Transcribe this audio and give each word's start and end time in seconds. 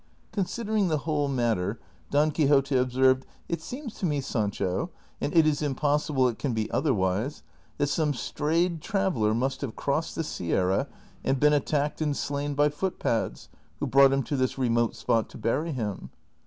Considering 0.31 0.87
the 0.87 0.97
whole 0.97 1.27
matter, 1.27 1.79
Don 2.09 2.31
Quixote 2.31 2.75
observed," 2.75 3.23
It 3.47 3.61
seems 3.61 3.93
to 3.99 4.07
me, 4.07 4.19
Sancho— 4.19 4.89
and 5.21 5.31
it 5.35 5.45
is 5.45 5.61
impossible 5.61 6.27
it 6.27 6.39
can 6.39 6.53
be 6.55 6.71
otherwise— 6.71 7.43
that 7.77 7.85
some 7.85 8.15
strayed 8.15 8.81
traveller 8.81 9.35
must 9.35 9.61
have 9.61 9.75
crossed 9.75 10.15
this 10.15 10.27
sierra 10.27 10.87
and 11.23 11.39
been 11.39 11.53
attacked 11.53 12.01
and 12.01 12.17
slain 12.17 12.55
by 12.55 12.67
footpads, 12.69 13.47
who 13.79 13.85
brought 13.85 14.11
him 14.11 14.23
to 14.23 14.35
this 14.35 14.57
remote 14.57 14.95
spot 14.95 15.29
to 15.29 15.37
bury 15.37 15.71
him." 15.71 16.09